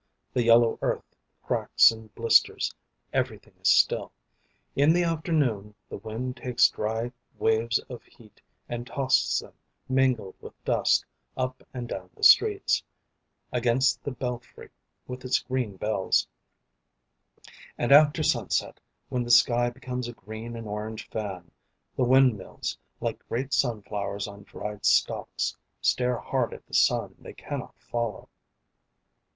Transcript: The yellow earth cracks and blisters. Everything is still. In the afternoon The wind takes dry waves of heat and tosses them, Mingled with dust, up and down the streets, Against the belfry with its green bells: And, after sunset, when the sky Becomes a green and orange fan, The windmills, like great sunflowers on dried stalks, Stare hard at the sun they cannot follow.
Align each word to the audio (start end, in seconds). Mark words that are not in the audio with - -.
The 0.33 0.41
yellow 0.41 0.79
earth 0.81 1.15
cracks 1.43 1.91
and 1.91 2.11
blisters. 2.15 2.73
Everything 3.13 3.53
is 3.61 3.69
still. 3.69 4.11
In 4.75 4.93
the 4.93 5.03
afternoon 5.03 5.75
The 5.89 5.97
wind 5.97 6.37
takes 6.37 6.69
dry 6.71 7.11
waves 7.37 7.77
of 7.87 8.01
heat 8.05 8.41
and 8.67 8.87
tosses 8.87 9.37
them, 9.41 9.53
Mingled 9.87 10.33
with 10.41 10.53
dust, 10.65 11.05
up 11.37 11.61
and 11.71 11.87
down 11.87 12.09
the 12.15 12.23
streets, 12.23 12.81
Against 13.51 14.03
the 14.03 14.09
belfry 14.09 14.71
with 15.05 15.23
its 15.23 15.37
green 15.43 15.75
bells: 15.77 16.27
And, 17.77 17.91
after 17.91 18.23
sunset, 18.23 18.79
when 19.09 19.23
the 19.23 19.29
sky 19.29 19.69
Becomes 19.69 20.07
a 20.07 20.13
green 20.13 20.55
and 20.55 20.65
orange 20.67 21.07
fan, 21.09 21.51
The 21.95 22.05
windmills, 22.05 22.75
like 22.99 23.19
great 23.29 23.53
sunflowers 23.53 24.27
on 24.27 24.45
dried 24.45 24.83
stalks, 24.83 25.55
Stare 25.79 26.17
hard 26.17 26.55
at 26.55 26.65
the 26.65 26.73
sun 26.73 27.13
they 27.19 27.33
cannot 27.33 27.77
follow. 27.77 28.29